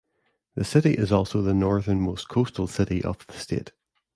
[0.55, 3.71] The city is also the northernmost coastal city of the state.